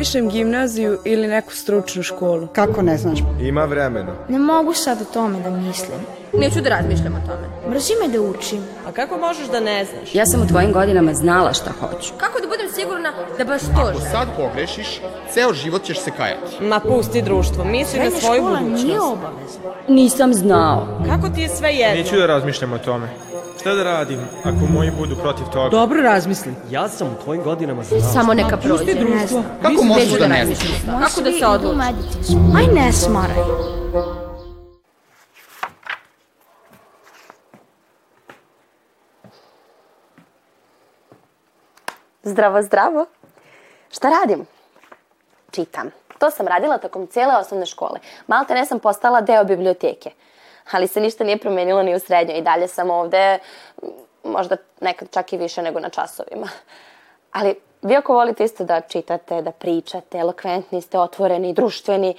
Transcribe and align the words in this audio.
Pišem 0.00 0.28
gimnaziju 0.28 0.98
ili 1.04 1.26
neku 1.26 1.54
stručnu 1.54 2.02
školu. 2.02 2.46
Kako 2.52 2.82
ne 2.82 2.98
znaš? 2.98 3.18
Ima 3.40 3.64
vremena. 3.64 4.14
Ne 4.28 4.38
mogu 4.38 4.74
sad 4.74 5.02
o 5.02 5.04
tome 5.04 5.40
da 5.40 5.50
mislim. 5.50 5.98
Neću 6.32 6.60
da 6.60 6.68
razmišljam 6.68 7.14
o 7.14 7.26
tome. 7.28 7.74
Mrzi 7.74 7.92
me 8.02 8.08
da 8.08 8.20
učim. 8.20 8.60
A 8.88 8.92
kako 8.92 9.16
možeš 9.18 9.46
da 9.48 9.60
ne 9.60 9.84
znaš? 9.84 10.14
Ja 10.14 10.26
sam 10.26 10.42
u 10.42 10.46
tvojim 10.46 10.72
godinama 10.72 11.14
znala 11.14 11.52
šta 11.52 11.70
hoću. 11.80 12.12
Kako 12.16 12.40
da 12.40 12.46
budem 12.48 12.68
sigurna 12.74 13.12
da 13.38 13.44
baš 13.44 13.60
to 13.60 13.80
Ako 13.90 14.00
sad 14.00 14.28
pogrešiš, 14.36 15.00
ceo 15.32 15.52
život 15.54 15.82
ćeš 15.82 16.00
se 16.00 16.10
kajati. 16.10 16.64
Ma 16.64 16.80
pusti 16.80 17.22
društvo, 17.22 17.64
misli 17.64 17.98
na 17.98 18.04
Srednja 18.04 18.20
svoju 18.20 18.40
škola 18.42 18.58
budućnost. 18.58 18.84
nije 18.84 19.00
obavezna. 19.00 19.70
Nisam 19.88 20.34
znao. 20.34 20.86
Kako 21.08 21.28
ti 21.28 21.40
je 21.40 21.48
sve 21.48 21.70
jedno? 21.70 22.02
Neću 22.02 22.16
da 22.16 22.26
razmišljam 22.26 22.72
o 22.72 22.78
tome. 22.78 23.08
Šta 23.60 23.74
da 23.74 23.82
radim 23.82 24.20
ako 24.44 24.66
moji 24.72 24.90
budu 24.98 25.16
protiv 25.16 25.44
toga? 25.52 25.68
Dobro 25.68 26.02
razmisli. 26.02 26.52
Ja 26.70 26.88
sam 26.88 27.06
u 27.08 27.24
tvojim 27.24 27.42
godinama 27.42 27.82
znao. 27.82 28.00
Samo 28.12 28.34
neka 28.34 28.56
prođe. 28.56 28.84
Pusti 28.84 28.98
društvo. 28.98 29.42
Kako 29.62 29.84
možeš 29.84 30.08
da 30.08 30.18
da 30.18 30.26
ne 30.28 30.46
znaš? 30.46 30.58
Kako 30.86 31.20
da 31.20 31.30
se 31.38 31.46
odlučim? 31.46 32.56
Aj 32.56 32.66
ne 32.74 32.92
smaraj. 32.92 33.36
Zdravo, 42.30 42.62
zdravo. 42.62 43.06
Šta 43.90 44.08
radim? 44.08 44.46
Čitam. 45.50 45.90
To 46.18 46.30
sam 46.30 46.48
radila 46.48 46.78
tokom 46.78 47.06
cijele 47.06 47.36
osnovne 47.36 47.66
škole. 47.66 48.00
Malte 48.26 48.54
ne 48.54 48.66
sam 48.66 48.78
postala 48.78 49.20
deo 49.20 49.44
biblioteke. 49.44 50.10
Ali 50.70 50.88
se 50.88 51.00
ništa 51.00 51.24
nije 51.24 51.38
promenilo 51.38 51.82
ni 51.82 51.94
u 51.94 51.98
srednjoj. 51.98 52.38
I 52.38 52.42
dalje 52.42 52.68
sam 52.68 52.90
ovde, 52.90 53.38
možda 54.24 54.56
nekad 54.80 55.10
čak 55.10 55.32
i 55.32 55.36
više 55.36 55.62
nego 55.62 55.80
na 55.80 55.88
časovima. 55.88 56.48
Ali 57.32 57.60
vi 57.82 57.96
ako 57.96 58.14
volite 58.14 58.44
isto 58.44 58.64
da 58.64 58.80
čitate, 58.80 59.42
da 59.42 59.50
pričate, 59.50 60.18
elokventni 60.18 60.82
ste, 60.82 60.98
otvoreni, 60.98 61.52
društveni, 61.52 62.14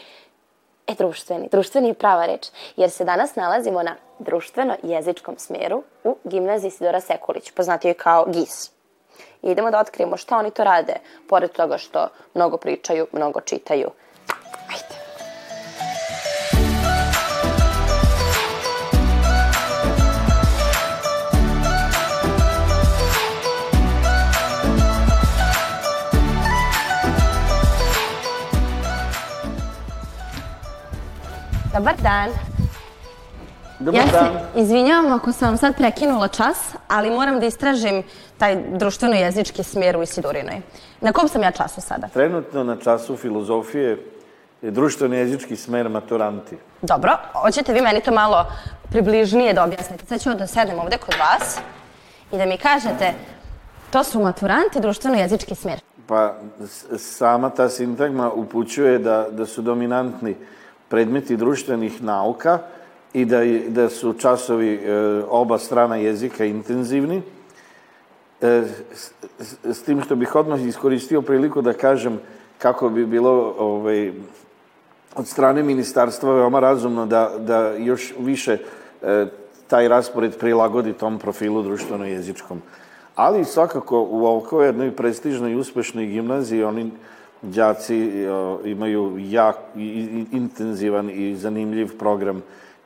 E, 0.88 0.96
društveni. 0.96 1.48
Društveni 1.52 1.88
je 1.88 1.94
prava 1.94 2.26
reč. 2.26 2.48
Jer 2.76 2.90
se 2.90 3.06
danas 3.06 3.36
nalazimo 3.36 3.84
na 3.84 3.96
društveno-jezičkom 4.20 5.38
smeru 5.38 5.84
u 6.04 6.18
gimnaziji 6.24 6.72
Sidora 6.72 7.02
Sekulić, 7.02 7.52
poznatiji 7.52 7.94
kao 7.94 8.26
GIS. 8.26 8.72
I 9.42 9.52
idemo 9.52 9.72
da 9.72 9.80
otkrijemo 9.80 10.18
šta 10.18 10.38
oni 10.38 10.52
to 10.52 10.64
rade, 10.64 10.94
pored 11.30 11.52
toga 11.52 11.78
što 11.78 12.08
mnogo 12.34 12.58
pričaju, 12.58 13.08
mnogo 13.12 13.42
čitaju. 13.42 13.90
Ajde. 14.70 14.96
Dobar 31.74 31.96
dan. 32.02 32.51
Dobar 33.82 34.02
ja 34.02 34.08
se 34.08 34.60
izvinjavam 34.60 35.14
ako 35.14 35.32
sam 35.32 35.48
vam 35.48 35.58
sad 35.58 35.76
prekinula 35.78 36.28
čas, 36.28 36.58
ali 36.88 37.10
moram 37.10 37.40
da 37.40 37.46
istražim 37.46 38.04
taj 38.38 38.56
društveno-jezički 38.56 39.64
smjer 39.64 39.98
u 39.98 40.02
Isidorinoj. 40.02 40.62
Na 41.02 41.12
kom 41.12 41.28
sam 41.28 41.44
ja 41.44 41.52
času 41.52 41.82
sada? 41.82 42.08
Trenutno 42.08 42.64
na 42.64 42.76
času 42.76 43.18
filozofije 43.18 43.98
je 44.62 44.72
društveni 44.72 45.18
jezički 45.18 45.56
smer 45.56 45.90
maturanti. 45.90 46.58
Dobro, 46.82 47.18
hoćete 47.34 47.74
vi 47.74 47.82
meni 47.82 48.02
to 48.02 48.12
malo 48.12 48.46
približnije 48.90 49.54
da 49.54 49.64
objasnite. 49.64 50.06
Sad 50.06 50.22
ću 50.22 50.34
da 50.34 50.48
sedem 50.48 50.80
ovde 50.80 50.98
kod 50.98 51.16
vas 51.20 51.60
i 52.32 52.38
da 52.38 52.46
mi 52.46 52.58
kažete 52.58 53.14
to 53.92 54.04
su 54.04 54.20
maturanti 54.20 54.80
društveno-jezički 54.80 55.56
smjer. 55.56 55.80
Pa 56.08 56.36
sama 56.98 57.50
ta 57.50 57.70
sintagma 57.70 58.32
upućuje 58.32 59.00
da, 59.00 59.28
da 59.32 59.46
su 59.46 59.62
dominantni 59.62 60.36
predmeti 60.90 61.38
društvenih 61.38 62.04
nauka 62.04 62.60
i 63.14 63.26
da, 63.26 63.38
je- 63.38 63.70
da 63.70 63.90
su 63.90 64.14
časovi 64.14 64.74
e, 64.76 64.92
oba 65.30 65.58
strana 65.58 65.96
jezika 65.96 66.46
intenzivni. 66.46 67.22
E, 68.42 68.64
s, 68.94 69.12
s- 69.64 69.84
tim 69.84 70.02
što 70.02 70.16
bih 70.16 70.36
odmah 70.36 70.62
iskoristio 70.62 71.22
priliku 71.22 71.62
da 71.62 71.74
kažem 71.74 72.20
kako 72.58 72.90
bi 72.90 73.06
bilo 73.06 73.56
ovaj, 73.58 74.12
od 75.16 75.28
strane 75.28 75.64
ministarstva 75.64 76.34
veoma 76.34 76.60
razumno 76.60 77.06
da, 77.06 77.32
da 77.40 77.72
još 77.72 78.14
više 78.20 78.58
e, 79.02 79.26
taj 79.68 79.88
raspored 79.88 80.38
prilagodi 80.38 80.94
tom 80.94 81.20
profilu 81.20 81.64
društveno-jezičkom. 81.64 82.62
Ali 83.16 83.46
svakako 83.46 84.02
u 84.02 84.26
ovako 84.26 84.64
jednoj 84.64 84.92
prestižnoj 84.92 85.52
i 85.52 85.56
uspešnoj 85.56 86.06
gimnaziji 86.06 86.64
oni 86.64 86.92
đaci 87.42 88.26
o, 88.28 88.60
imaju 88.66 89.18
jak, 89.20 89.56
i, 89.76 90.26
intenzivan 90.32 91.10
i 91.10 91.36
zanimljiv 91.36 91.98
program 91.98 92.42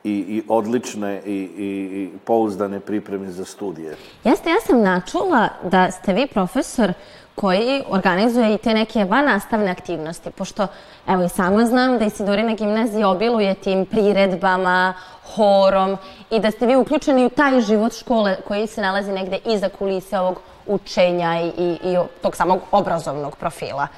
i, 0.06 0.10
i 0.10 0.42
odlične 0.48 1.22
i, 1.26 1.30
i, 1.30 1.68
i 2.02 2.10
pouzdane 2.24 2.80
pripreme 2.80 3.30
za 3.30 3.44
studije. 3.44 3.96
Jeste, 4.24 4.50
ja 4.50 4.60
sam 4.66 4.82
načula 4.82 5.48
da 5.62 5.90
ste 5.90 6.12
vi 6.12 6.26
profesor 6.26 6.92
koji 7.34 7.82
organizuje 7.88 8.54
i 8.54 8.58
te 8.58 8.74
neke 8.74 9.04
vanastavne 9.04 9.70
aktivnosti, 9.70 10.30
pošto 10.30 10.66
evo 11.08 11.24
i 11.24 11.28
sama 11.28 11.66
znam 11.66 11.98
da 11.98 12.04
Isidorina 12.04 12.54
gimnazija 12.54 13.08
obiluje 13.08 13.54
tim 13.54 13.86
priredbama, 13.86 14.94
horom 15.34 15.96
i 16.30 16.40
da 16.40 16.50
ste 16.50 16.66
vi 16.66 16.76
uključeni 16.76 17.26
u 17.26 17.30
taj 17.30 17.60
život 17.60 17.92
škole 17.92 18.36
koji 18.48 18.66
se 18.66 18.80
nalazi 18.80 19.12
negde 19.12 19.38
iza 19.46 19.68
kulise 19.68 20.18
ovog 20.18 20.40
učenja 20.66 21.40
i, 21.40 21.48
i, 21.48 21.78
i 21.82 21.96
tog 22.22 22.36
samog 22.36 22.60
obrazovnog 22.72 23.36
profila. 23.36 23.88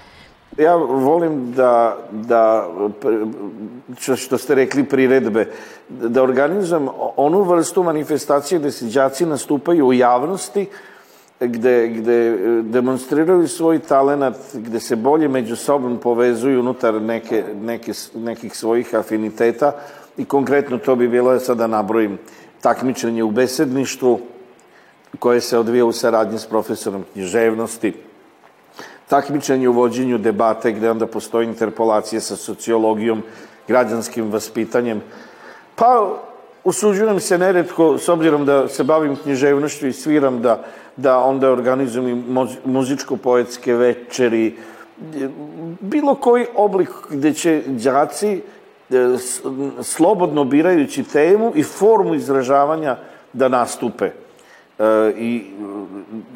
Ja 0.58 0.76
volim 0.76 1.52
da, 1.52 1.96
da 2.12 2.68
što 4.16 4.38
ste 4.38 4.54
rekli 4.54 4.84
priredbe, 4.84 5.46
da 5.88 6.22
organizujem 6.22 6.88
onu 7.16 7.42
vrstu 7.42 7.82
manifestacije 7.82 8.58
gde 8.58 8.70
se 8.70 8.84
đaci 8.84 9.26
nastupaju 9.26 9.86
u 9.86 9.92
javnosti, 9.92 10.66
gde, 11.40 11.88
gde 11.88 12.28
e, 12.28 12.62
demonstriraju 12.62 13.48
svoj 13.48 13.78
talenat, 13.78 14.36
gde 14.54 14.80
se 14.80 14.96
bolje 14.96 15.28
među 15.28 15.56
sobom 15.56 15.98
povezuju 15.98 16.60
unutar 16.60 17.02
neke, 17.02 17.44
neke, 17.62 17.92
nekih 18.14 18.56
svojih 18.56 18.94
afiniteta 18.94 19.72
i 20.16 20.24
konkretno 20.24 20.78
to 20.78 20.96
bi 20.96 21.08
bilo, 21.08 21.38
sada 21.38 21.66
nabrojim, 21.66 22.18
takmičenje 22.60 23.22
u 23.22 23.30
besedništvu, 23.30 24.20
koje 25.18 25.40
se 25.40 25.58
odvija 25.58 25.84
u 25.84 25.92
saradnji 25.92 26.38
s 26.38 26.46
profesorom 26.46 27.04
književnosti, 27.12 28.07
takmičenje 29.08 29.68
u 29.68 29.72
vođenju 29.72 30.18
debate 30.18 30.72
gde 30.72 30.90
onda 30.90 31.06
postoji 31.06 31.46
interpolacija 31.46 32.20
sa 32.20 32.36
sociologijom, 32.36 33.22
građanskim 33.68 34.32
vaspitanjem. 34.32 35.02
Pa, 35.76 36.18
usuđujem 36.64 37.20
se 37.20 37.38
neretko, 37.38 37.98
s 37.98 38.08
obzirom 38.08 38.44
da 38.44 38.68
se 38.68 38.84
bavim 38.84 39.16
književnošću 39.16 39.86
i 39.86 39.92
sviram, 39.92 40.42
da, 40.42 40.64
da 40.96 41.18
onda 41.18 41.50
organizujem 41.50 42.08
i 42.08 42.22
muzičko-poetske 42.64 43.74
večeri, 43.74 44.56
bilo 45.80 46.14
koji 46.14 46.46
oblik 46.54 46.90
gde 47.10 47.32
će 47.34 47.62
đaci 47.66 48.40
e, 48.90 49.16
slobodno 49.82 50.44
birajući 50.44 51.02
temu 51.02 51.52
i 51.54 51.62
formu 51.62 52.14
izražavanja 52.14 52.96
da 53.32 53.48
nastupe 53.48 54.10
i, 55.16 55.44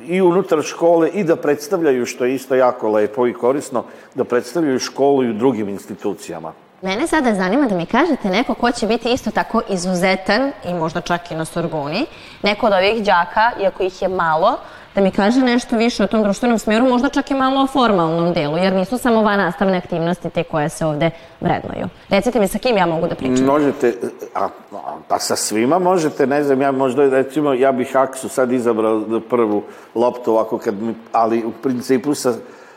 i 0.07 0.21
unutar 0.23 0.63
škole 0.63 1.09
i 1.09 1.25
da 1.25 1.37
predstavljaju, 1.37 2.07
što 2.07 2.25
je 2.25 2.35
isto 2.35 2.55
jako 2.55 2.91
lepo 2.91 3.27
i 3.27 3.35
korisno, 3.35 3.85
da 4.15 4.25
predstavljaju 4.25 4.79
školu 4.79 5.25
i 5.25 5.31
u 5.31 5.33
drugim 5.33 5.69
institucijama. 5.69 6.53
Mene 6.83 7.07
sada 7.07 7.35
zanima 7.35 7.67
da 7.67 7.77
mi 7.77 7.87
kažete 7.87 8.29
neko 8.29 8.55
ko 8.55 8.71
će 8.71 8.87
biti 8.87 9.13
isto 9.13 9.31
tako 9.31 9.63
izuzetan 9.69 10.53
i 10.69 10.75
možda 10.75 11.01
čak 11.01 11.31
i 11.31 11.35
na 11.35 11.45
Sorboni, 11.45 12.07
neko 12.43 12.67
od 12.67 12.73
ovih 12.73 13.05
đaka, 13.05 13.53
iako 13.61 13.83
ih 13.83 14.03
je 14.03 14.09
malo, 14.09 14.59
da 14.95 15.01
mi 15.01 15.11
kaže 15.11 15.41
nešto 15.41 15.77
više 15.77 16.05
o 16.05 16.07
tom 16.07 16.23
društvenom 16.23 16.59
smeru, 16.59 16.89
možda 16.89 17.09
čak 17.09 17.31
i 17.31 17.35
malo 17.35 17.63
o 17.63 17.67
formalnom 17.67 18.33
delu, 18.33 18.57
jer 18.57 18.73
nisu 18.73 18.99
samo 18.99 19.23
van 19.23 19.39
nastavne 19.39 19.77
aktivnosti 19.77 20.31
te 20.31 20.43
koje 20.45 20.69
se 20.69 20.87
ovde 20.87 21.11
vrednuju. 21.41 21.89
Recite 22.09 22.41
mi 22.41 22.49
sa 22.49 22.59
kim 22.59 22.77
ja 22.77 22.87
mogu 22.87 23.09
da 23.09 23.15
pričam? 23.15 23.44
Možete, 23.44 23.94
a, 24.35 24.49
a, 24.73 24.97
pa 25.09 25.19
sa 25.19 25.37
svima 25.37 25.79
možete, 25.79 26.27
ne 26.27 26.43
znam, 26.43 26.62
ja 26.62 26.73
možda, 26.73 27.09
recimo, 27.09 27.53
ja 27.53 27.73
bih 27.73 27.97
Aksu 27.97 28.29
sad 28.29 28.53
izabrao 28.53 29.00
da 29.00 29.21
prvu 29.21 29.62
loptu 29.94 30.31
ovako 30.33 30.59
kad 30.59 30.83
mi, 30.83 30.95
ali 31.12 31.45
u 31.45 31.53
principu 31.62 32.15
sa, 32.15 32.33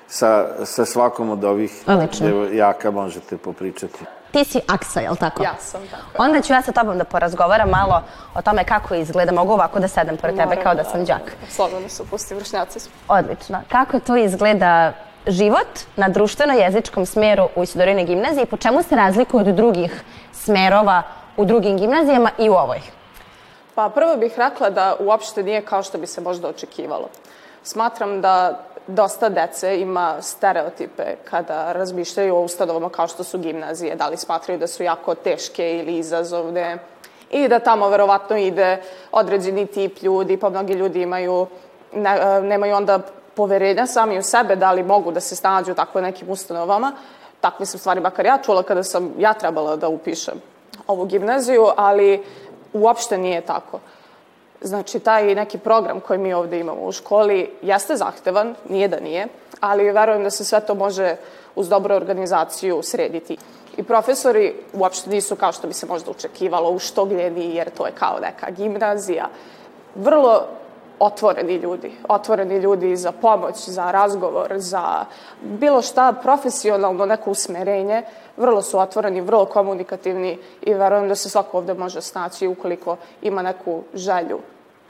sa, 0.08 0.48
sa 0.66 0.86
svakom 0.86 1.30
od 1.30 1.44
ovih 1.44 1.84
Odlično. 1.88 2.28
jaka 2.54 2.92
možete 2.92 3.38
popričati. 3.38 4.00
Ti 4.31 4.44
si 4.44 4.62
Aksa, 4.68 5.00
jel 5.00 5.16
tako? 5.16 5.44
Ja 5.44 5.56
sam 5.60 5.81
tako. 5.92 6.24
Onda 6.24 6.42
ću 6.42 6.54
ja 6.54 6.62
sa 6.62 6.72
tobom 6.72 6.98
da 6.98 7.04
porazgovaram 7.04 7.69
malo 7.69 8.04
o 8.36 8.42
tome 8.42 8.63
kako 8.63 8.95
izgleda. 8.95 9.31
Mogu 9.31 9.54
ovako 9.54 9.80
da 9.80 9.88
sedem 9.88 10.18
pored 10.18 10.36
tebe 10.36 10.56
kao 10.63 10.75
da 10.75 10.83
sam 10.83 11.06
đak. 11.06 11.36
Slobodno 11.50 11.89
su 11.89 12.06
pusti 12.06 12.36
vršnjaci. 12.36 12.80
smo. 12.80 12.92
Odlično. 13.07 13.62
Kako 13.72 14.00
to 14.00 14.16
izgleda 14.16 14.94
život 15.27 15.68
na 15.95 16.10
društveno-jezičkom 16.10 17.06
smeru 17.06 17.50
u 17.56 17.63
Isidorinoj 17.63 18.04
gimnaziji 18.04 18.44
i 18.44 18.45
po 18.45 18.57
čemu 18.57 18.83
se 18.83 18.95
razlikuje 18.95 19.42
od 19.42 19.56
drugih 19.56 20.04
smerova 20.33 21.01
u 21.38 21.45
drugim 21.45 21.77
gimnazijama 21.77 22.30
i 22.38 22.50
u 22.50 22.54
ovoj? 22.54 22.81
Pa 23.75 23.89
prvo 23.89 24.18
bih 24.18 24.33
rekla 24.38 24.69
da 24.69 24.95
uopšte 25.00 25.44
nije 25.44 25.62
kao 25.62 25.83
što 25.83 25.98
bi 25.98 26.07
se 26.07 26.22
možda 26.22 26.48
očekivalo. 26.48 27.10
Smatram 27.63 28.22
da 28.22 28.63
dosta 28.88 29.30
dece 29.30 29.80
ima 29.82 30.22
stereotipe 30.22 31.04
kada 31.24 31.72
razmišljaju 31.72 32.36
o 32.36 32.42
ustanovama 32.42 32.90
kao 32.90 33.08
što 33.08 33.24
su 33.24 33.38
gimnazije, 33.38 33.96
da 33.96 34.08
li 34.08 34.18
smatraju 34.18 34.60
da 34.60 34.68
su 34.68 34.84
jako 34.84 35.16
teške 35.16 35.78
ili 35.78 35.98
izazovne 35.98 36.78
i 37.32 37.48
da 37.48 37.60
tamo 37.60 37.90
verovatno 37.90 38.38
ide 38.38 38.82
određeni 39.12 39.68
tip 39.68 40.02
ljudi, 40.02 40.38
pa 40.38 40.50
mnogi 40.50 40.74
ljudi 40.74 41.02
imaju, 41.02 41.48
ne, 41.94 42.42
nemaju 42.42 42.76
onda 42.76 43.00
poverenja 43.36 43.88
sami 43.88 44.20
u 44.20 44.24
sebe 44.24 44.56
da 44.56 44.72
li 44.72 44.84
mogu 44.84 45.12
da 45.12 45.20
se 45.20 45.36
snađu 45.36 45.72
u 45.72 45.76
takvim 45.76 46.04
nekim 46.04 46.30
ustanovama. 46.30 46.92
Takve 47.42 47.66
sam 47.66 47.80
stvari 47.80 48.00
makar 48.00 48.26
ja 48.26 48.38
čula 48.38 48.64
kada 48.64 48.84
sam 48.84 49.14
ja 49.18 49.34
trebala 49.34 49.76
da 49.76 49.88
upišem 49.88 50.42
ovu 50.88 51.06
gimnaziju, 51.06 51.68
ali 51.76 52.24
uopšte 52.74 53.18
nije 53.18 53.42
tako. 53.42 53.80
Znači, 54.66 55.00
taj 55.00 55.36
neki 55.36 55.58
program 55.58 56.00
koji 56.00 56.20
mi 56.20 56.34
ovde 56.34 56.60
imamo 56.60 56.82
u 56.82 56.92
školi 56.92 57.52
jeste 57.62 57.96
zahtevan, 57.96 58.56
nije 58.70 58.88
da 58.88 59.00
nije, 59.00 59.28
ali 59.60 59.92
verujem 59.92 60.24
da 60.24 60.30
se 60.30 60.46
sve 60.46 60.60
to 60.66 60.76
može 60.76 61.16
uz 61.56 61.70
dobru 61.70 61.96
organizaciju 61.96 62.82
srediti. 62.84 63.38
I 63.78 63.84
profesori 63.84 64.56
uopšte 64.74 65.10
nisu 65.10 65.36
kao 65.36 65.52
što 65.52 65.68
bi 65.68 65.74
se 65.74 65.86
možda 65.86 66.12
očekivalo 66.12 66.70
uštogljeni, 66.70 67.56
jer 67.56 67.70
to 67.70 67.86
je 67.86 67.92
kao 67.92 68.20
neka 68.22 68.52
gimnazija. 68.52 69.30
Vrlo 69.96 70.48
otvoreni 71.00 71.56
ljudi, 71.56 71.92
otvoreni 72.10 72.58
ljudi 72.58 72.96
za 72.96 73.12
pomoć, 73.12 73.70
za 73.70 73.92
razgovor, 73.92 74.54
za 74.56 75.06
bilo 75.42 75.82
šta 75.82 76.14
profesionalno 76.22 77.06
neko 77.06 77.32
usmerenje, 77.32 78.04
vrlo 78.38 78.62
su 78.62 78.80
otvoreni, 78.80 79.22
vrlo 79.22 79.46
komunikativni 79.46 80.38
i 80.62 80.74
verujem 80.74 81.08
da 81.08 81.16
se 81.16 81.30
svako 81.30 81.58
ovde 81.58 81.74
može 81.74 82.02
snaći 82.02 82.48
ukoliko 82.48 82.98
ima 83.22 83.42
neku 83.42 83.84
želju 83.94 84.40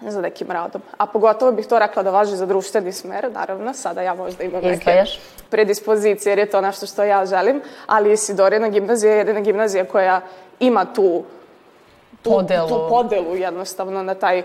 za 0.02 0.22
nekim 0.22 0.52
radom. 0.52 0.82
A 0.98 1.06
pogotovo 1.06 1.52
bih 1.52 1.68
to 1.68 1.80
rekla 1.80 2.04
da 2.04 2.12
važi 2.12 2.36
za 2.36 2.46
društveni 2.46 2.92
smer, 2.92 3.32
naravno, 3.32 3.74
sada 3.74 4.02
ja 4.02 4.14
možda 4.14 4.44
imam 4.44 4.62
neke 4.64 4.76
Izdvajaš? 4.76 5.20
predispozicije, 5.50 6.32
jer 6.32 6.40
je 6.40 6.50
to 6.50 6.62
nešto 6.62 6.86
što 6.86 7.04
ja 7.04 7.26
želim, 7.26 7.62
ali 7.88 8.12
Isidorina 8.12 8.70
gimnazija 8.70 9.12
je 9.12 9.18
jedina 9.18 9.40
gimnazija 9.40 9.86
koja 9.86 10.22
ima 10.60 10.86
tu, 10.86 11.24
tu, 12.22 12.30
Podelu. 12.32 12.68
tu 12.68 12.86
podelu 12.90 13.36
jednostavno 13.36 14.04
na 14.04 14.16
taj 14.16 14.44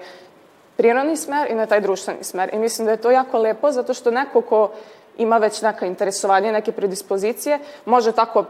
prirodni 0.76 1.16
smer 1.16 1.50
i 1.50 1.54
na 1.54 1.66
taj 1.66 1.80
društveni 1.80 2.24
smer. 2.24 2.50
I 2.52 2.58
mislim 2.58 2.86
da 2.86 2.90
je 2.92 3.00
to 3.00 3.10
jako 3.10 3.38
lepo 3.38 3.72
zato 3.72 3.94
što 3.94 4.10
neko 4.10 4.40
ko 4.40 4.70
ima 5.18 5.36
već 5.38 5.62
neka 5.62 5.86
interesovanja, 5.86 6.52
neke 6.52 6.72
predispozicije, 6.72 7.58
može 7.84 8.12
tako 8.12 8.44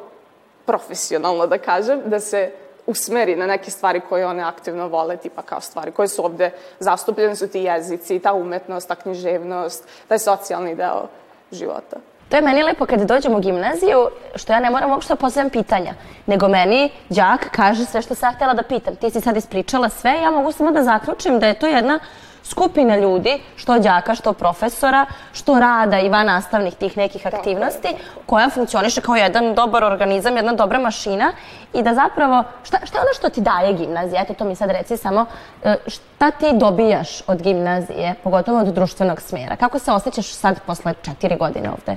profesionalno 0.66 1.46
da 1.46 1.58
kažem, 1.58 2.00
da 2.04 2.20
se 2.20 2.52
usmeri 2.90 3.36
na 3.36 3.46
neke 3.46 3.70
stvari 3.70 4.00
koje 4.08 4.26
one 4.26 4.42
aktivno 4.42 4.88
vole, 4.88 5.16
tipa 5.16 5.42
kao 5.42 5.60
stvari 5.60 5.92
koje 5.92 6.08
su 6.08 6.24
ovde 6.24 6.50
zastupljene, 6.78 7.36
su 7.36 7.48
ti 7.48 7.60
jezici, 7.60 8.18
ta 8.18 8.32
umetnost, 8.32 8.88
ta 8.88 8.94
književnost, 8.94 9.88
taj 10.08 10.18
socijalni 10.18 10.74
deo 10.74 11.08
života. 11.52 11.96
To 12.28 12.36
je 12.36 12.42
meni 12.42 12.62
lepo 12.62 12.86
kada 12.86 13.04
dođem 13.04 13.34
u 13.34 13.40
gimnaziju, 13.40 14.08
što 14.34 14.52
ja 14.52 14.60
ne 14.60 14.70
moram 14.70 14.90
uopšte 14.90 15.12
da 15.12 15.16
postavljam 15.16 15.50
pitanja, 15.50 15.94
nego 16.26 16.48
meni 16.48 16.90
đak 17.08 17.48
kaže 17.52 17.84
sve 17.84 18.02
što 18.02 18.14
sam 18.14 18.28
ja 18.28 18.34
htjela 18.34 18.54
da 18.54 18.62
pitam. 18.62 18.96
Ti 18.96 19.10
si 19.10 19.20
sad 19.20 19.36
ispričala 19.36 19.88
sve, 19.88 20.12
ja 20.22 20.30
mogu 20.30 20.52
samo 20.52 20.70
da 20.70 20.82
zaključim 20.82 21.38
da 21.38 21.46
je 21.46 21.58
to 21.58 21.66
jedna 21.66 21.98
skupina 22.42 22.96
ljudi, 22.96 23.40
što 23.56 23.78
đaka, 23.78 24.14
što 24.14 24.32
profesora, 24.32 25.06
što 25.32 25.60
rada 25.60 26.00
i 26.00 26.08
van 26.08 26.26
nastavnih 26.26 26.74
tih 26.74 26.96
nekih 26.96 27.26
aktivnosti, 27.26 27.88
koja 28.26 28.50
funkcioniše 28.50 29.00
kao 29.00 29.14
jedan 29.14 29.54
dobar 29.54 29.84
organizam, 29.84 30.36
jedna 30.36 30.52
dobra 30.52 30.78
mašina 30.78 31.32
i 31.72 31.82
da 31.82 31.94
zapravo, 31.94 32.44
šta, 32.62 32.78
šta 32.84 32.98
je 32.98 33.02
ono 33.02 33.14
što 33.14 33.28
ti 33.28 33.40
daje 33.40 33.72
gimnazija? 33.72 34.22
Eto, 34.22 34.34
to 34.34 34.44
mi 34.44 34.56
sad 34.56 34.70
reci 34.70 34.96
samo, 34.96 35.26
e, 35.64 35.76
šta 35.86 36.30
ti 36.30 36.46
dobijaš 36.52 37.22
od 37.26 37.42
gimnazije, 37.42 38.14
pogotovo 38.24 38.60
od 38.60 38.66
društvenog 38.66 39.20
smjera? 39.20 39.56
Kako 39.56 39.78
se 39.78 39.92
osjećaš 39.92 40.32
sad 40.32 40.60
posle 40.66 40.94
četiri 41.02 41.36
godine 41.36 41.70
ovde? 41.70 41.96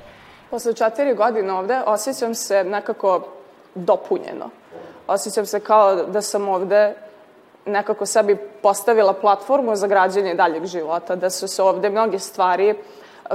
Posle 0.49 0.73
četiri 0.73 1.13
godine 1.13 1.53
ovde 1.53 1.81
osjećam 1.85 2.35
se 2.35 2.63
nekako 2.63 3.27
dopunjeno. 3.75 4.49
Osjećam 5.07 5.45
se 5.45 5.59
kao 5.59 5.95
da 5.95 6.21
sam 6.21 6.49
ovde 6.49 6.95
nekako 7.65 8.05
sebi 8.05 8.35
postavila 8.61 9.13
platformu 9.13 9.75
za 9.75 9.87
građanje 9.87 10.35
daljeg 10.35 10.65
života, 10.65 11.15
da 11.15 11.29
su 11.29 11.47
se 11.47 11.63
ovde 11.63 11.89
mnoge 11.89 12.19
stvari 12.19 12.75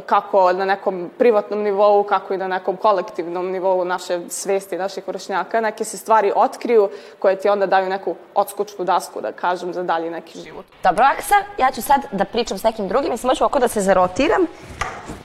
kako 0.07 0.53
na 0.53 0.65
nekom 0.65 1.11
privatnom 1.19 1.63
nivou, 1.63 2.03
kako 2.03 2.35
i 2.35 2.37
na 2.37 2.49
nekom 2.49 2.77
kolektivnom 2.77 3.51
nivou 3.51 3.85
naše 3.85 4.21
svesti, 4.29 4.79
naših 4.79 5.09
vršnjaka, 5.09 5.61
neke 5.61 5.85
se 5.85 5.97
stvari 5.97 6.33
otkriju 6.37 6.91
koje 7.19 7.37
ti 7.37 7.49
onda 7.49 7.67
daju 7.67 7.89
neku 7.89 8.15
odskučnu 8.35 8.85
dasku, 8.85 9.21
da 9.21 9.33
kažem, 9.33 9.73
za 9.73 9.83
dalji 9.83 10.11
neki 10.11 10.41
život. 10.41 10.65
Dobro, 10.83 11.05
Aksa, 11.05 11.35
ja 11.59 11.71
ću 11.71 11.83
sad 11.83 12.01
da 12.13 12.25
pričam 12.25 12.59
s 12.59 12.63
nekim 12.63 12.89
drugim 12.89 13.13
i 13.13 13.17
samo 13.17 13.35
ću 13.35 13.45
oko 13.45 13.59
da 13.59 13.69
se 13.69 13.81
zarotiram 13.81 14.47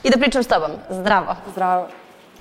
i 0.03 0.09
da 0.09 0.17
pričam 0.17 0.43
s 0.43 0.47
tobom. 0.47 0.71
Zdravo. 0.89 1.35
Zdravo. 1.51 1.87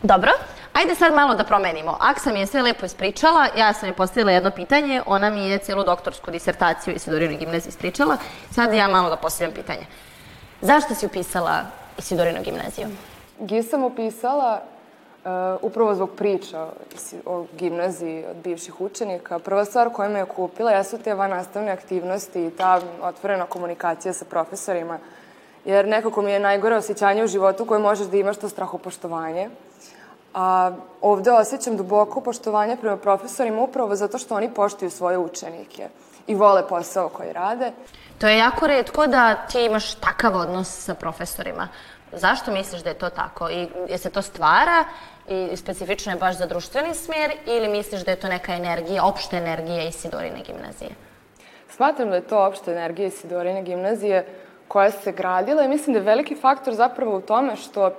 Dobro, 0.03 0.31
ajde 0.73 0.95
sad 0.95 1.15
malo 1.15 1.35
da 1.35 1.45
promenimo. 1.45 1.97
Aksa 2.01 2.33
mi 2.33 2.41
je 2.41 2.47
sve 2.47 2.63
lepo 2.63 2.87
ispričala, 2.87 3.49
ja 3.57 3.73
sam 3.73 3.89
je 3.89 3.95
postavila 3.95 4.33
jedno 4.33 4.51
pitanje, 4.51 5.03
ona 5.07 5.31
mi 5.31 5.49
je 5.49 5.59
celu 5.59 5.85
doktorsku 5.85 6.31
disertaciju 6.31 6.95
Isidorinoj 6.95 7.37
gimnaziji 7.37 7.69
ispričala, 7.69 8.17
sad 8.51 8.75
ja 8.75 8.89
malo 8.89 9.11
da 9.11 9.17
postavljam 9.17 9.55
pitanje. 9.55 9.87
Zašto 10.61 10.95
si 10.95 11.07
upisala 11.07 11.61
Isidorinu 11.99 12.43
gimnaziju? 12.43 12.87
GIS 13.41 13.71
sam 13.71 13.85
upisala 13.85 14.61
uh, 15.25 15.31
upravo 15.63 15.95
zbog 15.95 16.11
priča 16.17 16.67
o 17.27 17.47
gimnaziji 17.59 18.25
od 18.31 18.37
bivših 18.37 18.81
učenika. 18.81 19.39
Prva 19.39 19.65
stvar 19.65 19.91
koja 19.93 20.09
me 20.09 20.19
je 20.19 20.27
kupila 20.27 20.71
jesu 20.71 20.99
te 20.99 21.15
van 21.15 21.31
nastavne 21.31 21.73
aktivnosti 21.73 22.47
i 22.47 22.51
ta 22.51 22.81
otvorena 23.03 23.47
komunikacija 23.47 24.13
sa 24.13 24.25
profesorima. 24.25 24.99
Jer 25.65 25.89
nekako 25.89 26.23
mi 26.23 26.31
je 26.31 26.41
najgore 26.41 26.77
osjećanje 26.77 27.25
u 27.25 27.27
životu 27.27 27.65
koje 27.65 27.81
možeš 27.81 28.07
da 28.07 28.17
imaš 28.17 28.37
to 28.37 28.49
strahopoštovanje. 28.49 29.51
A 30.35 30.71
ovde 31.01 31.31
osjećam 31.31 31.77
duboko 31.77 32.21
poštovanje 32.21 32.77
prema 32.77 32.97
profesorima 32.97 33.63
upravo 33.63 33.97
zato 33.97 34.19
što 34.19 34.35
oni 34.35 34.55
poštuju 34.55 34.91
svoje 34.91 35.19
učenike 35.19 35.89
i 36.27 36.35
vole 36.35 36.69
posao 36.69 37.09
koji 37.09 37.33
rade. 37.33 37.73
To 38.19 38.29
je 38.29 38.39
jako 38.39 38.67
redko 38.67 39.07
da 39.07 39.35
ti 39.35 39.65
imaš 39.65 39.95
takav 39.95 40.37
odnos 40.37 40.69
sa 40.69 40.95
profesorima. 40.95 41.69
Zašto 42.13 42.53
misliš 42.53 42.83
da 42.83 42.89
je 42.89 42.99
to 42.99 43.11
tako? 43.11 43.51
I 43.51 43.69
je 43.89 43.99
se 43.99 44.11
to 44.11 44.23
stvara 44.23 44.85
i 45.29 45.57
specifično 45.57 46.13
je 46.13 46.19
baš 46.19 46.39
za 46.39 46.47
društveni 46.47 46.95
smjer 46.95 47.33
ili 47.47 47.69
misliš 47.69 48.05
da 48.05 48.11
je 48.11 48.21
to 48.21 48.29
neka 48.29 48.55
energija, 48.55 49.05
opšta 49.05 49.37
energija 49.37 49.85
Isidorine 49.85 50.43
gimnazije? 50.47 50.91
Smatram 51.71 52.09
da 52.11 52.17
je 52.17 52.29
to 52.29 52.47
opšta 52.47 52.73
energija 52.73 53.09
Isidorine 53.09 53.63
gimnazije 53.63 54.27
koja 54.69 54.91
se 54.91 55.13
gradila 55.13 55.65
i 55.65 55.69
mislim 55.69 55.93
da 55.95 55.99
je 55.99 56.05
veliki 56.05 56.37
faktor 56.37 56.75
zapravo 56.75 57.17
u 57.17 57.21
tome 57.21 57.57
što 57.57 57.91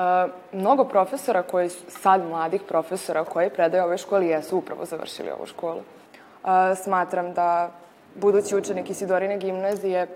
uh, 0.00 0.30
mnogo 0.52 0.84
profesora 0.84 1.42
koji 1.42 1.68
su, 1.68 1.84
sad 1.88 2.28
mladih 2.28 2.62
profesora 2.68 3.24
koji 3.24 3.50
predaju 3.50 3.84
ovoj 3.84 3.98
školi 3.98 4.26
jesu 4.26 4.56
upravo 4.56 4.84
završili 4.84 5.30
ovu 5.30 5.46
školu. 5.46 5.80
Uh, 5.80 6.50
smatram 6.82 7.32
da 7.32 7.70
budući 8.14 8.56
učenik 8.56 8.90
Isidorine 8.90 9.38
gimnazije 9.38 10.06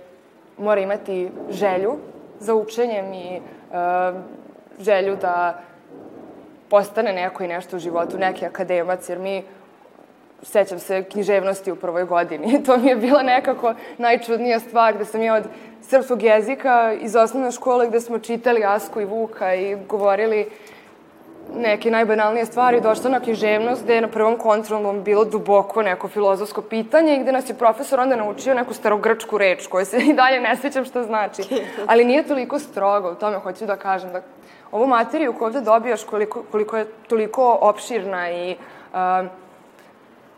mora 0.59 0.81
imati 0.81 1.31
želju 1.51 1.97
za 2.41 2.55
učenjem 2.55 3.13
i 3.15 3.41
uh, 3.71 4.21
želju 4.81 5.17
da 5.17 5.61
postane 6.71 7.13
neko 7.13 7.45
i 7.45 7.49
nešto 7.49 7.77
u 7.77 7.79
životu, 7.79 8.19
neki 8.19 8.47
akademac, 8.47 9.09
jer 9.09 9.19
mi 9.19 9.45
sećam 10.45 10.79
se 10.79 11.03
književnosti 11.03 11.73
u 11.73 11.77
prvoj 11.77 12.05
godini. 12.05 12.63
to 12.67 12.77
mi 12.77 12.89
je 12.89 12.97
bila 12.97 13.23
nekako 13.23 13.75
najčudnija 13.99 14.61
stvar, 14.61 14.95
gde 14.95 15.05
sam 15.05 15.23
ja 15.23 15.35
od 15.35 15.45
srpskog 15.83 16.23
jezika 16.23 16.93
iz 17.01 17.17
osnovne 17.17 17.53
škole 17.53 17.89
gde 17.89 18.01
smo 18.01 18.19
čitali 18.19 18.65
Asku 18.65 19.01
i 19.01 19.05
Vuka 19.05 19.55
i 19.55 19.77
govorili 19.89 20.47
neke 21.57 21.91
najbanalnije 21.91 22.47
stvari, 22.47 22.81
došla 22.81 23.11
na 23.11 23.21
književnost 23.21 23.85
gde 23.85 23.95
je 23.95 24.01
na 24.01 24.09
prvom 24.09 24.39
kontrolnom 24.39 25.03
bilo 25.03 25.25
duboko 25.25 25.83
neko 25.83 26.09
filozofsko 26.09 26.63
pitanje 26.63 27.17
i 27.17 27.21
gde 27.23 27.33
nas 27.33 27.51
je 27.51 27.55
profesor 27.55 28.01
onda 28.01 28.17
naučio 28.17 28.55
neku 28.55 28.75
starogrčku 28.75 29.39
reč 29.39 29.67
koju 29.67 29.85
se 29.87 29.99
i 30.11 30.15
dalje 30.15 30.41
ne 30.41 30.57
sećam 30.57 30.85
šta 30.85 31.03
znači. 31.03 31.43
Ali 31.87 32.05
nije 32.05 32.23
toliko 32.23 32.59
strogo, 32.59 33.11
u 33.11 33.15
tome 33.15 33.39
hoću 33.39 33.67
da 33.67 33.77
kažem. 33.77 34.13
Da 34.13 34.23
ovu 34.73 34.87
materiju 34.87 35.33
koju 35.33 35.47
ovde 35.47 35.61
dobijaš 35.61 36.05
koliko, 36.05 36.43
koliko 36.51 36.77
je 36.77 36.87
toliko 37.09 37.59
opširna 37.61 38.31
i 38.31 38.57
uh, 38.93 38.99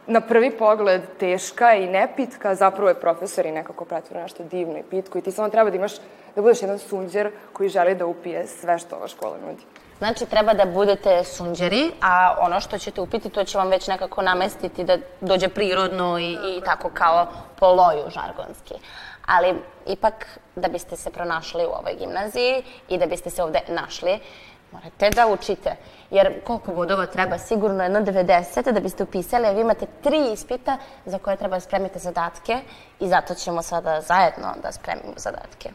na 0.06 0.20
prvi 0.20 0.50
pogled 0.50 1.02
teška 1.18 1.74
i 1.74 1.86
nepitka, 1.86 2.54
zapravo 2.54 2.88
je 2.88 3.00
profesor 3.00 3.46
i 3.46 3.52
nekako 3.52 3.84
pretvore 3.84 4.22
nešto 4.22 4.44
divno 4.44 4.78
i 4.78 4.82
pitko 4.82 5.18
i 5.18 5.22
ti 5.22 5.32
samo 5.32 5.48
treba 5.48 5.70
da 5.70 5.76
imaš, 5.76 5.92
da 6.34 6.42
budeš 6.42 6.62
jedan 6.62 6.78
sunđer 6.78 7.30
koji 7.52 7.68
želi 7.68 7.94
da 7.94 8.06
upije 8.06 8.46
sve 8.46 8.78
što 8.78 8.96
ova 8.96 9.08
škola 9.08 9.36
nudi. 9.46 9.62
Znači, 9.98 10.26
treba 10.26 10.54
da 10.54 10.64
budete 10.66 11.24
sunđeri, 11.24 11.90
a 12.00 12.36
ono 12.40 12.60
što 12.60 12.78
ćete 12.78 13.00
upiti, 13.00 13.30
to 13.30 13.44
će 13.44 13.58
vam 13.58 13.68
već 13.68 13.88
nekako 13.88 14.22
namestiti 14.22 14.84
da 14.84 14.98
dođe 15.20 15.48
prirodno 15.48 16.18
i, 16.18 16.32
i 16.32 16.60
tako 16.64 16.90
kao 16.94 17.26
po 17.58 17.66
loju 17.66 18.10
žargonski. 18.10 18.74
Ali, 19.26 19.54
ipak, 19.86 20.38
da 20.56 20.68
biste 20.68 20.96
se 20.96 21.10
pronašli 21.10 21.66
u 21.66 21.70
ovoj 21.70 21.94
gimnaziji 21.98 22.62
i 22.88 22.98
da 22.98 23.06
biste 23.06 23.30
se 23.30 23.42
ovde 23.42 23.60
našli, 23.68 24.20
morate 24.76 25.10
da 25.10 25.26
učite. 25.26 25.76
Jer 26.10 26.40
koliko 26.44 26.74
bodova 26.74 27.06
treba? 27.06 27.38
Sigurno 27.38 27.82
jedno 27.82 28.00
90 28.00 28.72
da 28.72 28.80
biste 28.80 29.02
upisali, 29.02 29.46
a 29.46 29.52
vi 29.52 29.60
imate 29.60 29.86
tri 30.02 30.32
ispita 30.32 30.78
za 31.06 31.18
koje 31.18 31.36
treba 31.36 31.56
da 31.56 31.60
spremite 31.60 31.98
zadatke 31.98 32.60
i 33.00 33.08
zato 33.08 33.34
ćemo 33.34 33.62
sada 33.62 34.00
zajedno 34.00 34.54
da 34.62 34.72
spremimo 34.72 35.14
zadatke. 35.16 35.70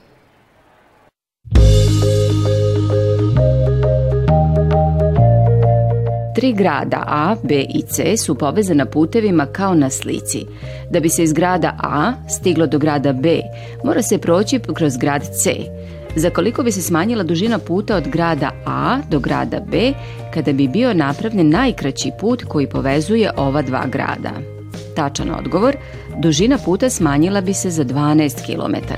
Tri 6.36 6.54
grada 6.54 7.04
A, 7.08 7.36
B 7.44 7.56
i 7.56 7.82
C 7.82 8.18
su 8.18 8.38
povezana 8.38 8.86
putevima 8.86 9.46
kao 9.46 9.74
na 9.74 9.90
slici. 9.90 10.46
Da 10.90 11.00
bi 11.00 11.10
se 11.10 11.24
iz 11.24 11.34
grada 11.34 11.74
A 11.84 12.14
stiglo 12.30 12.68
do 12.68 12.78
grada 12.78 13.14
B, 13.14 13.42
mora 13.84 14.02
se 14.02 14.18
proći 14.18 14.60
kroz 14.76 14.98
grad 14.98 15.22
C. 15.44 15.50
Za 16.16 16.30
koliko 16.30 16.64
bi 16.64 16.72
se 16.72 16.82
smanjila 16.82 17.24
dužina 17.24 17.60
puta 17.60 17.96
od 17.96 18.08
grada 18.08 18.52
A 18.66 18.98
do 19.10 19.20
grada 19.20 19.60
B 19.60 19.94
kada 20.34 20.54
bi 20.54 20.68
bio 20.68 20.94
napravljen 20.94 21.50
najkraći 21.50 22.12
put 22.20 22.44
koji 22.44 22.70
povezuje 22.70 23.32
ova 23.38 23.62
dva 23.62 23.86
grada? 23.86 24.32
Tačan 24.96 25.32
odgovor, 25.40 25.76
dužina 26.18 26.58
puta 26.66 26.90
smanjila 26.90 27.42
bi 27.42 27.54
se 27.54 27.70
za 27.70 27.84
12 27.84 28.46
km. 28.46 28.94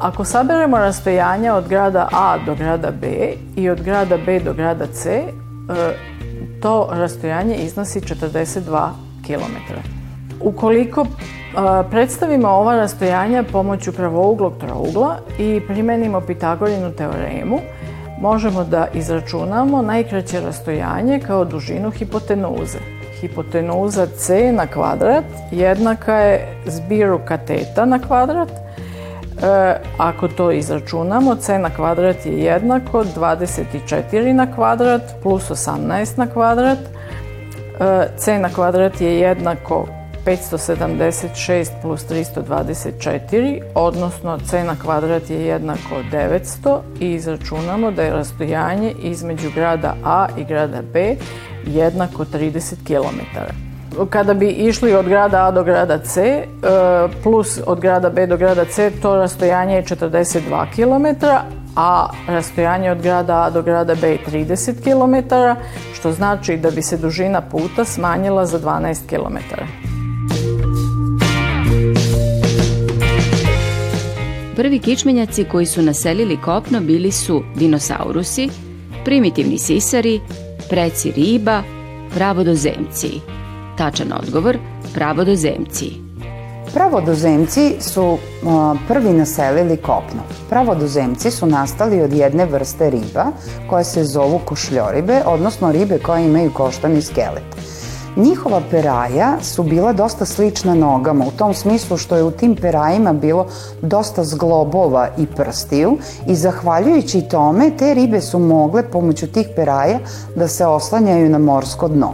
Ako 0.00 0.24
saberemo 0.24 0.78
rastojanje 0.78 1.52
od 1.52 1.68
grada 1.68 2.08
A 2.12 2.38
do 2.46 2.54
grada 2.54 2.90
B 2.90 3.32
i 3.56 3.68
od 3.68 3.82
grada 3.82 4.16
B 4.26 4.40
do 4.40 4.52
grada 4.52 4.86
C, 4.86 5.10
e, 5.10 5.24
to 6.62 6.88
rastojanje 6.92 7.56
iznosi 7.56 8.00
42 8.00 8.90
km. 9.26 10.01
Ukoliko 10.44 11.06
predstavimo 11.90 12.48
ova 12.48 12.76
rastojanja 12.76 13.44
pomoću 13.52 13.92
pravouglog 13.92 14.52
trougla 14.60 15.18
i 15.38 15.60
primenimo 15.68 16.20
Pitagorinu 16.20 16.92
teoremu, 16.92 17.58
možemo 18.20 18.64
da 18.64 18.86
izračunamo 18.94 19.82
najkraće 19.82 20.40
rastojanje 20.40 21.20
kao 21.26 21.44
dužinu 21.44 21.90
hipotenuze. 21.90 22.78
Hipotenuza 23.20 24.06
c 24.06 24.52
na 24.52 24.66
kvadrat 24.66 25.24
jednaka 25.50 26.14
je 26.14 26.46
zbiru 26.66 27.20
kateta 27.24 27.84
na 27.84 27.98
kvadrat. 27.98 28.50
E, 28.50 29.76
ako 29.98 30.28
to 30.28 30.50
izračunamo, 30.52 31.34
c 31.34 31.58
na 31.58 31.70
kvadrat 31.70 32.26
je 32.26 32.38
jednako 32.38 33.04
24 33.04 34.32
na 34.32 34.54
kvadrat 34.54 35.02
plus 35.22 35.50
18 35.50 36.18
na 36.18 36.26
kvadrat. 36.26 36.78
E, 36.78 38.08
c 38.16 38.38
na 38.38 38.48
kvadrat 38.48 39.00
je 39.00 39.18
jednako 39.18 39.86
576 40.26 41.70
plus 41.82 42.04
324, 42.10 43.60
odnosno 43.74 44.38
c 44.38 44.64
na 44.64 44.76
kvadrat 44.82 45.30
je 45.30 45.46
jednako 45.46 45.94
900 46.12 46.78
i 47.00 47.12
izračunamo 47.12 47.90
da 47.90 48.02
je 48.02 48.12
rastojanje 48.12 48.94
između 49.02 49.50
grada 49.54 49.94
A 50.04 50.26
i 50.36 50.44
grada 50.44 50.82
B 50.92 51.16
jednako 51.66 52.24
30 52.24 52.74
km. 52.86 53.38
Kada 54.10 54.34
bi 54.34 54.48
išli 54.48 54.94
od 54.94 55.08
grada 55.08 55.46
A 55.46 55.50
do 55.50 55.64
grada 55.64 55.98
C, 55.98 56.22
e, 56.22 56.44
plus 57.22 57.60
od 57.66 57.80
grada 57.80 58.10
B 58.10 58.26
do 58.26 58.36
grada 58.36 58.64
C, 58.64 58.90
to 59.02 59.16
rastojanje 59.16 59.74
je 59.74 59.82
42 59.82 60.66
km, 60.74 61.26
a 61.76 62.08
rastojanje 62.28 62.90
od 62.90 63.02
grada 63.02 63.42
A 63.42 63.50
do 63.50 63.62
grada 63.62 63.94
B 63.94 64.10
je 64.10 64.18
30 64.26 64.82
km, 64.82 65.34
što 65.94 66.12
znači 66.12 66.56
da 66.56 66.70
bi 66.70 66.82
se 66.82 66.96
dužina 66.96 67.40
puta 67.40 67.84
smanjila 67.84 68.46
za 68.46 68.60
12 68.60 69.08
km. 69.08 69.36
Prvi 74.56 74.78
kičmenjaci 74.78 75.44
koji 75.44 75.66
su 75.66 75.82
naselili 75.82 76.40
kopno 76.44 76.80
bili 76.80 77.12
su 77.12 77.42
dinosaurusi, 77.56 78.48
primitivni 79.04 79.58
sisari, 79.58 80.20
preci 80.68 81.12
riba, 81.12 81.62
pravodozemci. 82.14 83.08
Tačan 83.78 84.12
odgovor, 84.12 84.58
pravodozemci. 84.94 85.90
Pravodozemci 86.74 87.74
su 87.80 88.18
prvi 88.88 89.12
naselili 89.12 89.76
kopno. 89.76 90.22
Pravodozemci 90.48 91.30
su 91.30 91.46
nastali 91.46 92.00
od 92.00 92.12
jedne 92.12 92.46
vrste 92.46 92.90
riba 92.90 93.26
koje 93.70 93.84
se 93.84 94.04
zovu 94.04 94.40
košljoribe, 94.44 95.22
odnosno 95.26 95.72
ribe 95.72 95.98
koje 95.98 96.26
imaju 96.26 96.50
koštani 96.52 97.02
skelet. 97.02 97.56
Njihova 98.16 98.60
peraja 98.70 99.36
su 99.42 99.62
bila 99.62 99.92
dosta 99.92 100.24
slična 100.24 100.74
nogama, 100.74 101.24
u 101.24 101.30
tom 101.30 101.54
smislu 101.54 101.96
što 101.96 102.16
je 102.16 102.22
u 102.22 102.30
tim 102.30 102.56
perajima 102.56 103.12
bilo 103.12 103.46
dosta 103.82 104.24
zglobova 104.24 105.08
i 105.18 105.26
prstiju 105.26 105.96
i 106.26 106.34
zahvaljujući 106.34 107.20
tome 107.20 107.70
te 107.78 107.94
ribe 107.94 108.20
su 108.20 108.38
mogle 108.38 108.90
pomoću 108.90 109.26
tih 109.26 109.48
peraja 109.56 109.98
da 110.36 110.48
se 110.48 110.66
oslanjaju 110.66 111.30
na 111.30 111.38
morsko 111.38 111.88
dno. 111.88 112.12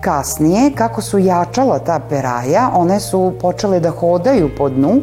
Kasnije, 0.00 0.72
kako 0.74 1.02
su 1.02 1.18
jačala 1.18 1.78
ta 1.78 2.00
peraja, 2.08 2.70
one 2.74 3.00
su 3.00 3.32
počele 3.40 3.80
da 3.80 3.90
hodaju 3.90 4.50
po 4.58 4.68
dnu 4.68 5.00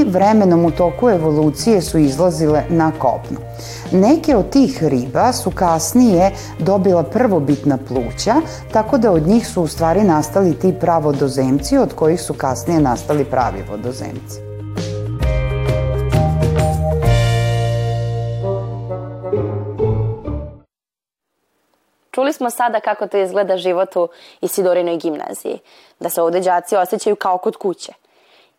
i 0.00 0.04
vremenom 0.04 0.64
u 0.64 0.70
toku 0.70 1.10
evolucije 1.10 1.82
su 1.82 1.98
izlazile 1.98 2.62
na 2.68 2.92
kopnu. 2.98 3.38
Neke 3.92 4.36
od 4.36 4.50
tih 4.50 4.84
riba 4.84 5.32
su 5.32 5.50
kasnije 5.50 6.30
dobila 6.58 7.02
prvobitna 7.02 7.78
pluća, 7.88 8.34
tako 8.72 8.98
da 8.98 9.12
od 9.12 9.26
njih 9.26 9.48
su 9.48 9.62
u 9.62 9.66
stvari 9.66 10.04
nastali 10.04 10.58
ti 10.58 10.74
pravodozemci, 10.80 11.78
od 11.78 11.94
kojih 11.94 12.20
su 12.20 12.34
kasnije 12.34 12.80
nastali 12.80 13.24
pravi 13.24 13.64
vodozemci. 13.70 14.46
Čuli 22.10 22.32
smo 22.32 22.50
sada 22.50 22.80
kako 22.80 23.06
to 23.06 23.18
izgleda 23.18 23.56
život 23.56 23.96
u 23.96 24.08
Isidorinoj 24.40 24.96
gimnaziji, 24.96 25.58
da 26.00 26.08
se 26.08 26.22
ovde 26.22 26.40
đaci 26.40 26.76
osjećaju 26.76 27.16
kao 27.16 27.38
kod 27.38 27.56
kuće. 27.56 27.92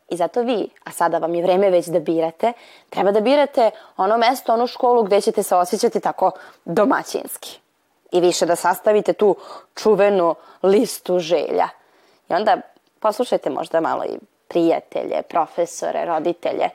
I 0.10 0.16
zato 0.18 0.42
vi, 0.42 0.70
a 0.84 0.92
sada 0.92 1.18
vam 1.18 1.36
je 1.36 1.44
vreme 1.44 1.70
već 1.70 1.88
da 1.88 2.00
birate, 2.00 2.54
treba 2.90 3.12
da 3.12 3.22
birate 3.22 3.72
ono 3.98 4.18
mesto, 4.18 4.54
onu 4.54 4.68
školu 4.68 5.04
gde 5.04 5.22
ćete 5.22 5.44
se 5.44 5.56
osjećati 5.56 6.00
tako 6.00 6.32
domaćinski. 6.66 7.60
I 8.12 8.22
više 8.22 8.46
da 8.46 8.56
sastavite 8.56 9.14
tu 9.14 9.36
čuvenu 9.76 10.36
listu 10.64 11.20
želja. 11.20 11.68
I 12.30 12.34
onda 12.34 12.58
poslušajte 13.00 13.50
možda 13.50 13.82
malo 13.82 14.04
i 14.04 14.18
prijatelje, 14.48 15.22
profesore, 15.30 16.06
roditelje. 16.06 16.70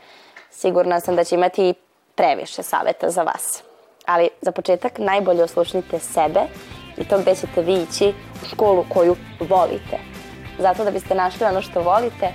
Sigurna 0.50 1.00
sam 1.00 1.16
da 1.16 1.24
će 1.24 1.34
imati 1.34 1.74
previše 2.14 2.62
saveta 2.62 3.10
za 3.10 3.22
vas. 3.22 3.62
Ali 4.06 4.28
za 4.40 4.52
početak 4.52 4.98
najbolje 4.98 5.44
oslušnite 5.44 5.98
sebe 5.98 6.40
i 6.96 7.08
to 7.08 7.18
gde 7.18 7.34
ćete 7.34 7.62
vi 7.62 7.82
ići 7.82 8.14
u 8.42 8.46
školu 8.46 8.84
koju 8.94 9.16
volite. 9.40 9.98
Zato 10.58 10.84
da 10.84 10.90
biste 10.90 11.14
našli 11.14 11.46
ono 11.46 11.62
što 11.62 11.80
volite, 11.80 12.32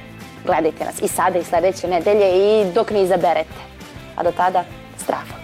Gledajte 0.48 0.86
nas 0.86 1.01
i 1.01 1.08
sada 1.08 1.39
i 1.39 1.44
sledeće 1.44 1.88
nedelje 1.88 2.30
i 2.32 2.66
dok 2.74 2.92
ne 2.92 3.04
izaberete. 3.04 3.60
A 4.16 4.24
do 4.24 4.32
tada, 4.32 4.63
zdravo. 5.00 5.37